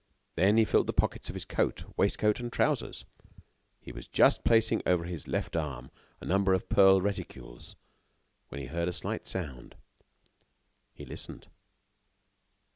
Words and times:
Then 0.33 0.57
he 0.57 0.65
filled 0.65 0.87
the 0.87 0.93
pockets 0.93 1.29
of 1.29 1.35
his 1.35 1.45
coat, 1.45 1.83
waistcoat 1.95 2.39
and 2.39 2.51
trousers. 2.51 3.05
And 3.23 3.41
he 3.81 3.91
was 3.91 4.07
just 4.07 4.43
placing 4.43 4.81
over 4.83 5.03
his 5.03 5.27
left 5.27 5.55
arm 5.55 5.91
a 6.19 6.25
number 6.25 6.55
of 6.55 6.67
pearl 6.69 6.99
reticules 6.99 7.75
when 8.49 8.59
he 8.59 8.65
heard 8.65 8.87
a 8.87 8.93
slight 8.93 9.27
sound. 9.27 9.75
He 10.95 11.05
listened. 11.05 11.49